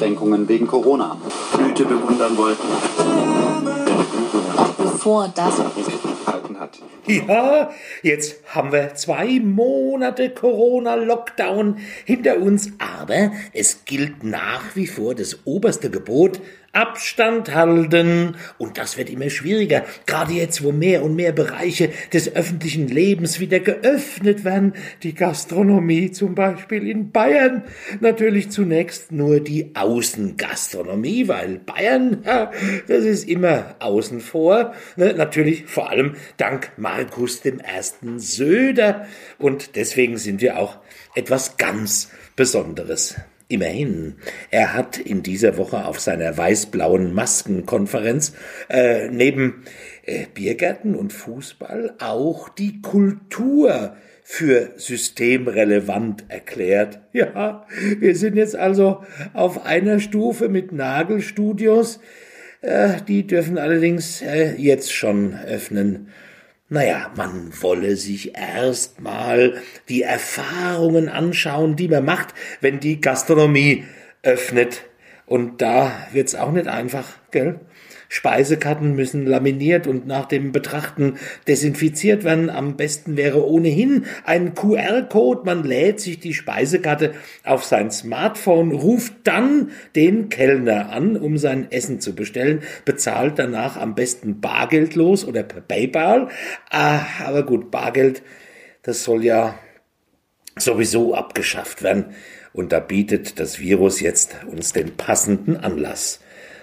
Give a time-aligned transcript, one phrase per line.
[0.00, 1.18] Einschränkungen wegen Corona.
[1.56, 2.66] Blüte bewundern wollten.
[4.78, 5.60] Bevor das
[6.60, 6.78] hat.
[7.06, 7.70] Ja,
[8.02, 15.38] jetzt haben wir zwei Monate Corona-Lockdown hinter uns, aber es gilt nach wie vor das
[15.44, 16.40] oberste Gebot,
[16.72, 18.36] Abstand halten.
[18.58, 23.40] Und das wird immer schwieriger, gerade jetzt, wo mehr und mehr Bereiche des öffentlichen Lebens
[23.40, 24.74] wieder geöffnet werden.
[25.02, 27.64] Die Gastronomie zum Beispiel in Bayern.
[28.00, 32.22] Natürlich zunächst nur die Außengastronomie, weil Bayern,
[32.86, 34.72] das ist immer außen vor.
[34.96, 39.06] Ne, natürlich vor allem dank Markus dem ersten Söder.
[39.38, 40.78] Und deswegen sind wir auch
[41.14, 43.16] etwas ganz Besonderes.
[43.50, 44.14] Immerhin,
[44.52, 48.32] er hat in dieser Woche auf seiner weiß-blauen Maskenkonferenz
[48.68, 49.64] äh, neben
[50.06, 57.00] äh, Biergärten und Fußball auch die Kultur für systemrelevant erklärt.
[57.12, 57.66] Ja,
[57.98, 59.02] wir sind jetzt also
[59.34, 61.98] auf einer Stufe mit Nagelstudios.
[62.60, 66.06] Äh, die dürfen allerdings äh, jetzt schon öffnen.
[66.72, 72.28] Naja, man wolle sich erst mal die Erfahrungen anschauen, die man macht,
[72.60, 73.84] wenn die Gastronomie
[74.22, 74.84] öffnet.
[75.26, 77.58] Und da wird's auch nicht einfach, gell?
[78.12, 81.14] Speisekarten müssen laminiert und nach dem Betrachten
[81.46, 82.50] desinfiziert werden.
[82.50, 85.42] Am besten wäre ohnehin ein QR-Code.
[85.44, 87.12] Man lädt sich die Speisekarte
[87.44, 93.76] auf sein Smartphone, ruft dann den Kellner an, um sein Essen zu bestellen, bezahlt danach
[93.76, 96.30] am besten bargeldlos oder per PayPal.
[96.68, 98.22] Ah, aber gut, Bargeld,
[98.82, 99.54] das soll ja
[100.56, 102.06] sowieso abgeschafft werden.
[102.52, 106.18] Und da bietet das Virus jetzt uns den passenden Anlass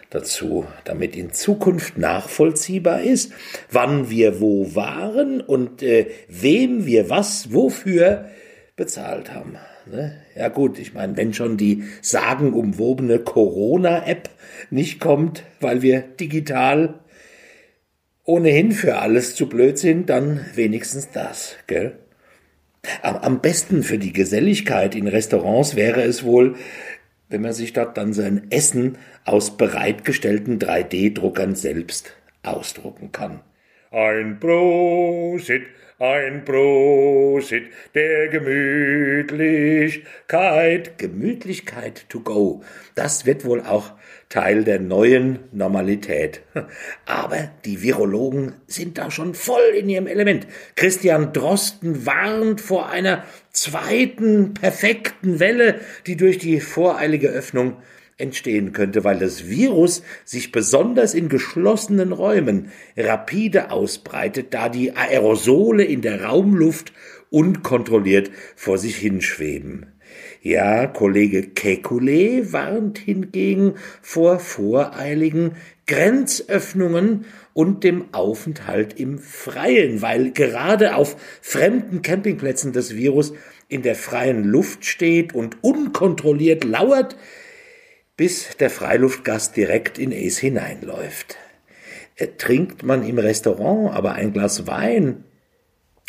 [0.09, 3.31] dazu, damit in Zukunft nachvollziehbar ist,
[3.71, 8.29] wann wir wo waren und äh, wem wir was wofür
[8.75, 9.57] bezahlt haben.
[9.85, 10.21] Ne?
[10.35, 14.29] Ja gut, ich meine, wenn schon die sagenumwobene Corona-App
[14.69, 16.99] nicht kommt, weil wir digital
[18.23, 21.97] ohnehin für alles zu blöd sind, dann wenigstens das, gell?
[23.01, 26.55] Am besten für die Geselligkeit in Restaurants wäre es wohl,
[27.29, 33.41] wenn man sich dort dann sein Essen aus bereitgestellten 3D-Druckern selbst ausdrucken kann.
[33.89, 35.63] Ein Prosit,
[35.97, 40.97] ein Prosit der Gemütlichkeit.
[40.97, 42.65] Gemütlichkeit to go.
[42.95, 43.93] Das wird wohl auch
[44.27, 46.41] Teil der neuen Normalität.
[47.05, 50.47] Aber die Virologen sind da schon voll in ihrem Element.
[50.75, 53.23] Christian Drosten warnt vor einer
[53.53, 57.77] zweiten perfekten Welle, die durch die voreilige Öffnung
[58.17, 65.83] entstehen könnte, weil das Virus sich besonders in geschlossenen Räumen rapide ausbreitet, da die Aerosole
[65.83, 66.93] in der Raumluft
[67.29, 69.87] unkontrolliert vor sich hinschweben.
[70.41, 75.55] Ja, Kollege Kekulé warnt hingegen vor voreiligen
[75.87, 83.33] Grenzöffnungen und dem Aufenthalt im Freien, weil gerade auf fremden Campingplätzen das Virus
[83.67, 87.17] in der freien Luft steht und unkontrolliert lauert,
[88.17, 91.37] bis der Freiluftgast direkt in es hineinläuft.
[92.39, 95.23] Trinkt man im Restaurant aber ein Glas Wein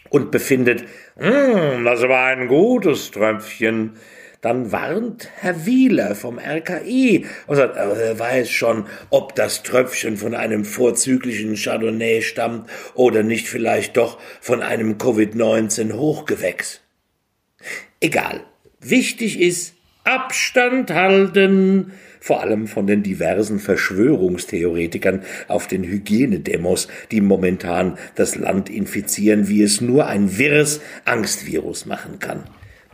[0.08, 0.84] und befindet,
[1.16, 3.97] hm, das war ein gutes Tröpfchen,
[4.41, 10.34] dann warnt Herr Wieler vom RKI und sagt, er weiß schon, ob das Tröpfchen von
[10.34, 16.80] einem vorzüglichen Chardonnay stammt oder nicht vielleicht doch von einem Covid-19 Hochgewächs.
[18.00, 18.44] Egal.
[18.80, 19.74] Wichtig ist,
[20.08, 28.70] Abstand halten, vor allem von den diversen Verschwörungstheoretikern auf den Hygienedemos, die momentan das Land
[28.70, 32.44] infizieren, wie es nur ein wirres Angstvirus machen kann.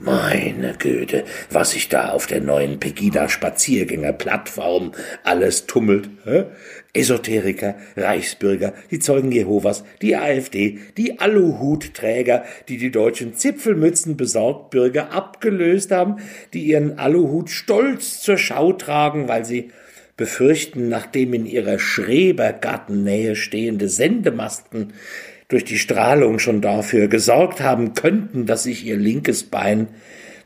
[0.01, 4.91] Meine Güte, was sich da auf der neuen Pegida-Spaziergänger-Plattform
[5.23, 6.11] alles tummelt.
[6.25, 6.47] Hä?
[6.93, 15.13] Esoteriker, Reichsbürger, die Zeugen Jehovas, die AfD, die Aluhutträger, die die deutschen Zipfelmützen besorgt Bürger
[15.13, 16.17] abgelöst haben,
[16.55, 19.71] die ihren Aluhut stolz zur Schau tragen, weil sie
[20.17, 24.93] befürchten, nachdem in ihrer Schrebergartennähe stehende Sendemasten
[25.49, 29.89] durch die Strahlung schon dafür gesorgt haben könnten, dass sich ihr linkes Bein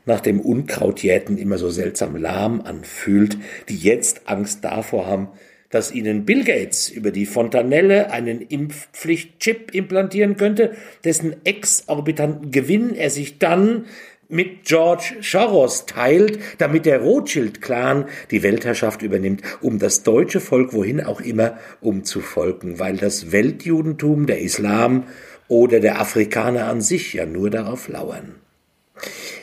[0.05, 3.37] nach dem Unkrautjäten immer so seltsam lahm anfühlt,
[3.69, 5.29] die jetzt Angst davor haben,
[5.69, 10.71] dass ihnen Bill Gates über die Fontanelle einen Impfpflichtchip implantieren könnte,
[11.03, 13.85] dessen exorbitanten Gewinn er sich dann
[14.29, 21.03] mit George Soros teilt, damit der Rothschild-Clan die Weltherrschaft übernimmt, um das deutsche Volk wohin
[21.03, 25.05] auch immer umzufolgen, weil das Weltjudentum, der Islam
[25.47, 28.35] oder der Afrikaner an sich ja nur darauf lauern.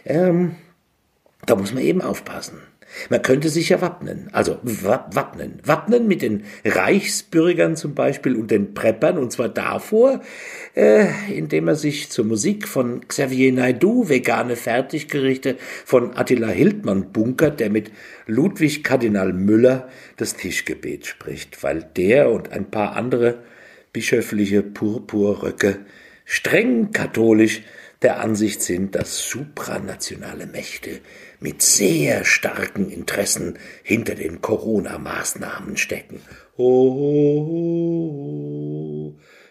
[0.04, 0.54] Ähm,
[1.44, 2.58] da muss man eben aufpassen.
[3.10, 5.60] Man könnte sich ja wappnen, also wappnen.
[5.64, 10.22] Wappnen mit den Reichsbürgern zum Beispiel und den Preppern, und zwar davor,
[10.74, 17.60] äh, indem er sich zur Musik von Xavier Naidoo vegane Fertiggerichte von Attila Hildmann bunkert,
[17.60, 17.90] der mit
[18.26, 23.42] Ludwig Kardinal Müller das Tischgebet spricht, weil der und ein paar andere
[23.92, 25.78] bischöfliche Purpurröcke
[26.24, 27.62] streng katholisch
[28.02, 31.00] der Ansicht sind, dass supranationale Mächte
[31.40, 36.20] mit sehr starken Interessen hinter den Corona-Maßnahmen stecken.
[36.56, 37.86] Oh,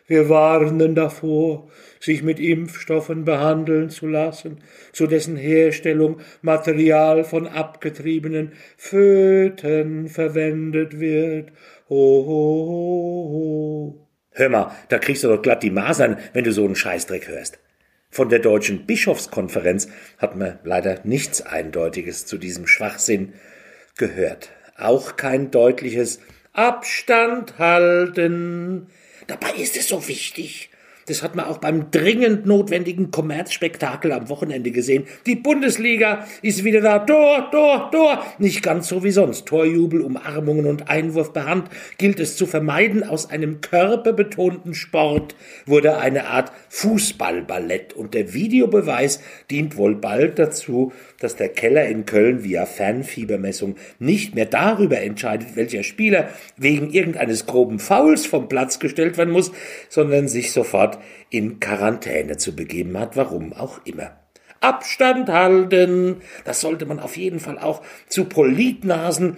[0.07, 1.67] wir warnen davor,
[1.99, 4.59] sich mit Impfstoffen behandeln zu lassen,
[4.91, 11.51] zu dessen Herstellung Material von abgetriebenen Föten verwendet wird.
[11.89, 13.15] Oh,
[14.37, 17.57] Hör mal, da kriegst du doch glatt die Masern, wenn du so einen Scheißdreck hörst.
[18.15, 19.89] Von der Deutschen Bischofskonferenz
[20.19, 23.33] hat man leider nichts Eindeutiges zu diesem Schwachsinn
[23.97, 24.51] gehört.
[24.77, 26.21] Auch kein deutliches
[26.53, 28.87] Abstand halten.
[29.27, 30.69] Dabei ist es so wichtig.
[31.07, 35.03] Das hat man auch beim dringend notwendigen Kommerzspektakel am Wochenende gesehen.
[35.27, 36.97] Die Bundesliga ist wieder da.
[36.97, 38.25] Tor, Tor, Tor.
[38.39, 39.45] Nicht ganz so wie sonst.
[39.45, 41.69] Torjubel, Umarmungen und Einwurf per Hand
[41.99, 43.03] gilt es zu vermeiden.
[43.03, 45.35] Aus einem körperbetonten Sport
[45.67, 49.19] wurde eine Art Fußballballett und der Videobeweis
[49.51, 55.55] dient wohl bald dazu, dass der Keller in Köln via Fernfiebermessung nicht mehr darüber entscheidet,
[55.55, 59.51] welcher Spieler wegen irgendeines groben Fouls vom Platz gestellt werden muss,
[59.89, 60.94] sondern sich sofort
[61.29, 64.11] in Quarantäne zu begeben hat, warum auch immer.
[64.61, 69.37] Abstand halten, das sollte man auf jeden Fall auch zu Politnasen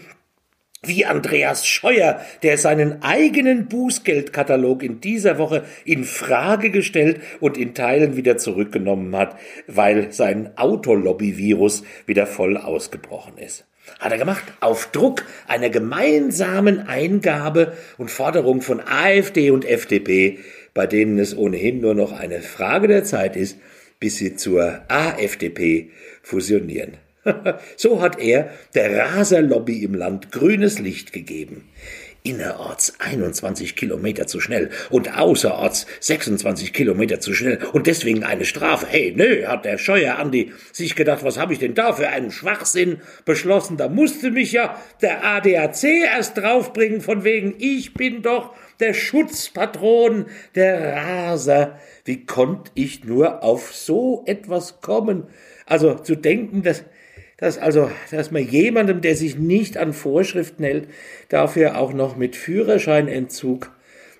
[0.84, 7.74] wie Andreas Scheuer, der seinen eigenen Bußgeldkatalog in dieser Woche in Frage gestellt und in
[7.74, 9.38] Teilen wieder zurückgenommen hat,
[9.68, 13.66] weil sein Autolobby-Virus wieder voll ausgebrochen ist.
[14.00, 20.40] Hat er gemacht, auf Druck einer gemeinsamen Eingabe und Forderung von AfD und FDP
[20.78, 23.58] bei denen es ohnehin nur noch eine Frage der Zeit ist,
[24.00, 25.90] bis sie zur AfDP
[26.22, 26.98] fusionieren.
[27.76, 31.64] so hat er der Raserlobby im Land grünes Licht gegeben
[32.28, 38.86] innerorts 21 Kilometer zu schnell und außerorts 26 Kilometer zu schnell und deswegen eine Strafe.
[38.88, 42.32] Hey, nö, hat der Scheuer Andi sich gedacht, was habe ich denn da für einen
[42.32, 43.78] Schwachsinn beschlossen?
[43.78, 50.26] Da musste mich ja der ADAC erst draufbringen, von wegen, ich bin doch der Schutzpatron
[50.56, 51.80] der Raser.
[52.06, 55.24] Wie konnte ich nur auf so etwas kommen?
[55.66, 56.84] Also zu denken, dass
[57.40, 60.88] dass also, dass man jemandem, der sich nicht an Vorschriften hält,
[61.30, 63.72] dafür auch noch mit Führerscheinentzug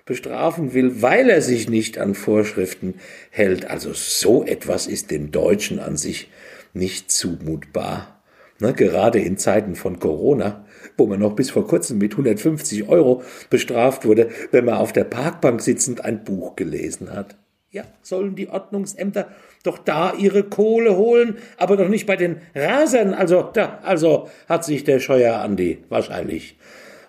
[0.04, 2.94] bestrafen will, weil er sich nicht an Vorschriften
[3.30, 3.68] hält.
[3.68, 6.30] Also so etwas ist den Deutschen an sich
[6.72, 8.20] nicht zumutbar.
[8.60, 10.64] Ne, gerade in Zeiten von Corona,
[10.96, 15.04] wo man noch bis vor kurzem mit 150 Euro bestraft wurde, wenn man auf der
[15.04, 17.36] Parkbank sitzend ein Buch gelesen hat.
[17.70, 19.28] Ja, sollen die Ordnungsämter
[19.62, 23.12] doch da ihre Kohle holen, aber doch nicht bei den Rasern.
[23.12, 26.56] Also, da, also hat sich der Scheuer Andi wahrscheinlich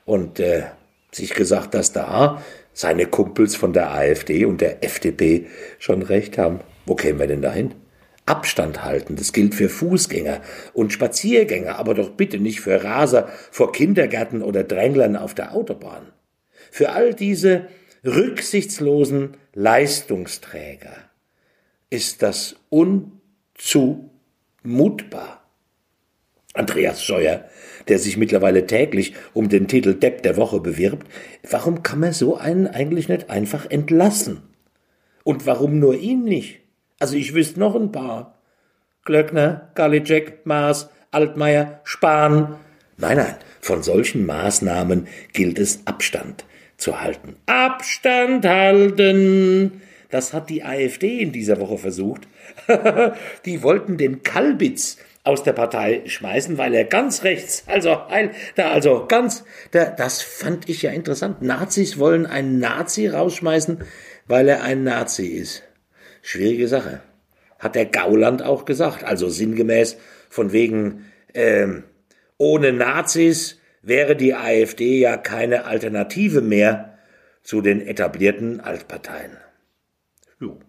[0.04, 0.64] und äh,
[1.12, 2.44] sich gesagt, dass da
[2.74, 5.48] seine Kumpels von der AfD und der FDP
[5.80, 6.60] schon recht haben.
[6.86, 7.76] Wo kämen wir denn dahin?
[8.30, 10.42] Abstand halten, das gilt für Fußgänger
[10.74, 16.12] und Spaziergänger, aber doch bitte nicht für Raser vor Kindergärten oder Dränglern auf der Autobahn.
[16.70, 17.68] Für all diese
[18.06, 20.96] rücksichtslosen Leistungsträger
[21.90, 25.44] ist das unzumutbar.
[26.54, 27.46] Andreas Scheuer,
[27.88, 31.08] der sich mittlerweile täglich um den Titel Depp der Woche bewirbt,
[31.50, 34.42] warum kann man so einen eigentlich nicht einfach entlassen?
[35.24, 36.62] Und warum nur ihn nicht?
[37.00, 38.36] Also ich wüsste noch ein paar.
[39.06, 42.58] Glöckner, Galicek, Maas, Altmaier, Spahn.
[42.98, 46.46] Nein, nein, von solchen Maßnahmen gilt es Abstand
[46.78, 47.38] zu halten.
[47.46, 49.82] Abstand halten!
[50.10, 52.28] Das hat die AfD in dieser Woche versucht.
[53.46, 58.72] die wollten den Kalbitz aus der Partei schmeißen, weil er ganz rechts, also ein, da
[58.72, 61.42] also ganz, da, das fand ich ja interessant.
[61.42, 63.84] Nazis wollen einen Nazi rausschmeißen,
[64.28, 65.64] weil er ein Nazi ist.
[66.22, 67.02] Schwierige Sache.
[67.58, 69.98] Hat der Gauland auch gesagt, also sinngemäß
[70.30, 71.84] von wegen, ähm,
[72.38, 76.98] ohne Nazis wäre die AfD ja keine Alternative mehr
[77.44, 79.38] zu den etablierten Altparteien.
[80.40, 80.60] Jo,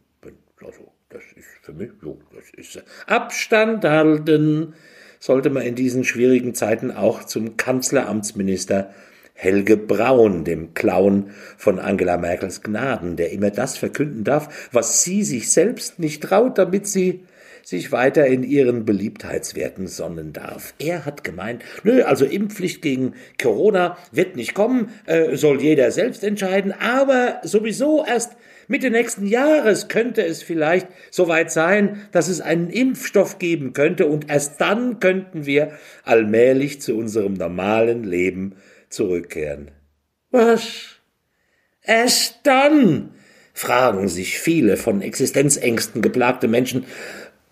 [0.62, 4.74] also, das ist für mich, jo, das ist Abstand halten
[5.20, 8.92] sollte man in diesen schwierigen Zeiten auch zum Kanzleramtsminister
[9.40, 15.22] Helge Braun, dem Clown von Angela Merkels Gnaden, der immer das verkünden darf, was sie
[15.22, 17.24] sich selbst nicht traut, damit sie
[17.64, 20.74] sich weiter in ihren Beliebtheitswerten sonnen darf.
[20.78, 26.22] Er hat gemeint, nö, also Impfpflicht gegen Corona wird nicht kommen, äh, soll jeder selbst
[26.22, 28.36] entscheiden, aber sowieso erst
[28.68, 34.28] Mitte nächsten Jahres könnte es vielleicht soweit sein, dass es einen Impfstoff geben könnte und
[34.28, 35.72] erst dann könnten wir
[36.04, 38.56] allmählich zu unserem normalen Leben
[38.90, 39.70] zurückkehren.
[40.30, 40.96] Was?
[41.82, 43.14] Erst dann?
[43.52, 46.86] fragen sich viele von Existenzängsten geplagte Menschen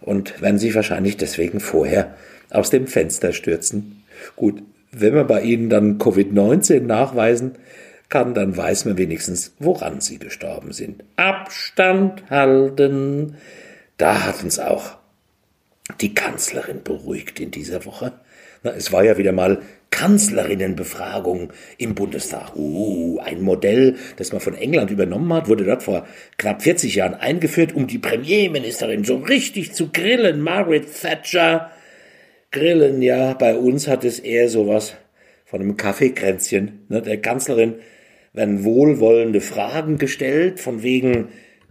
[0.01, 2.17] und werden sich wahrscheinlich deswegen vorher
[2.51, 4.05] aus dem Fenster stürzen.
[4.37, 7.57] Gut, wenn wir bei ihnen dann Covid-19 nachweisen
[8.09, 11.05] kann, dann weiß man wenigstens, woran sie gestorben sind.
[11.17, 13.37] Abstand halten.
[13.99, 14.97] Da hat uns auch
[16.01, 18.13] die Kanzlerin beruhigt in dieser Woche.
[18.63, 22.55] Na, es war ja wieder mal Kanzlerinnenbefragung im Bundestag.
[22.57, 27.15] Uh, ein Modell, das man von England übernommen hat, wurde dort vor knapp 40 Jahren
[27.15, 30.41] eingeführt, um die Premierministerin so richtig zu grillen.
[30.41, 31.71] Margaret Thatcher.
[32.51, 34.95] Grillen, ja, bei uns hat es eher sowas
[35.45, 36.87] von einem Kaffeekränzchen.
[36.89, 37.03] Ne?
[37.03, 37.77] Der Kanzlerin
[38.33, 41.29] werden wohlwollende Fragen gestellt, von wegen,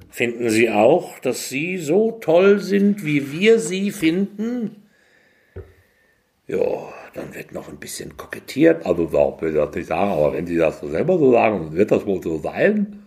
[0.09, 4.83] finden Sie auch, dass Sie so toll sind, wie wir Sie finden?
[6.47, 8.85] Ja, dann wird noch ein bisschen kokettiert.
[8.85, 11.73] Also da will ich das nicht sagen, aber wenn Sie das so selber so sagen,
[11.73, 13.03] wird das wohl so sein.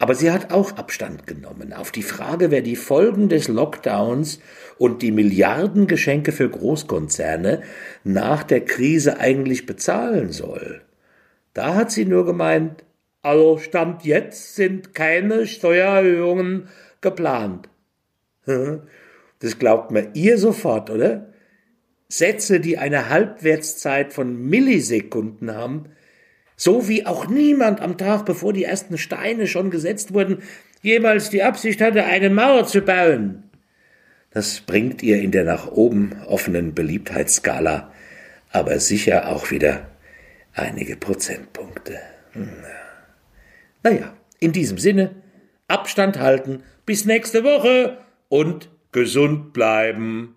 [0.00, 4.40] Aber sie hat auch Abstand genommen auf die Frage, wer die Folgen des Lockdowns
[4.78, 7.62] und die Milliardengeschenke für Großkonzerne
[8.02, 10.80] nach der Krise eigentlich bezahlen soll.
[11.52, 12.82] Da hat sie nur gemeint,
[13.20, 16.68] also Stand jetzt sind keine Steuererhöhungen
[17.00, 17.68] geplant.
[19.42, 21.29] Das glaubt man ihr sofort, oder?
[22.12, 25.86] Sätze, die eine Halbwertszeit von Millisekunden haben,
[26.56, 30.42] so wie auch niemand am Tag, bevor die ersten Steine schon gesetzt wurden,
[30.82, 33.44] jemals die Absicht hatte, eine Mauer zu bauen.
[34.32, 37.90] Das bringt ihr in der nach oben offenen Beliebtheitsskala
[38.50, 39.88] aber sicher auch wieder
[40.54, 41.98] einige Prozentpunkte.
[42.32, 42.48] Hm.
[43.82, 45.14] Naja, in diesem Sinne,
[45.68, 47.98] Abstand halten, bis nächste Woche
[48.28, 50.36] und gesund bleiben.